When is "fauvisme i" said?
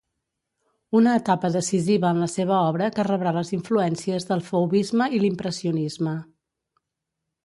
4.47-5.21